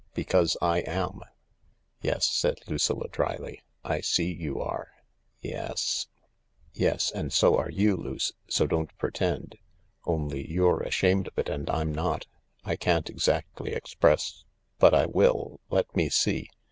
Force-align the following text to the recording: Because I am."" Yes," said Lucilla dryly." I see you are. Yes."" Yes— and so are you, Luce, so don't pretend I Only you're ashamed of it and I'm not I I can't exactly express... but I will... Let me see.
Because 0.15 0.57
I 0.63 0.79
am."" 0.79 1.19
Yes," 2.01 2.27
said 2.27 2.57
Lucilla 2.67 3.07
dryly." 3.07 3.61
I 3.93 4.01
see 4.01 4.33
you 4.33 4.59
are. 4.59 4.87
Yes."" 5.41 6.07
Yes— 6.73 7.11
and 7.13 7.31
so 7.31 7.55
are 7.59 7.69
you, 7.69 7.95
Luce, 7.97 8.31
so 8.49 8.65
don't 8.65 8.97
pretend 8.97 9.59
I 9.59 9.61
Only 10.09 10.49
you're 10.49 10.81
ashamed 10.81 11.27
of 11.27 11.37
it 11.37 11.49
and 11.49 11.69
I'm 11.69 11.93
not 11.93 12.25
I 12.65 12.71
I 12.71 12.75
can't 12.77 13.11
exactly 13.11 13.73
express... 13.73 14.43
but 14.79 14.95
I 14.95 15.05
will... 15.05 15.59
Let 15.69 15.95
me 15.95 16.09
see. 16.09 16.49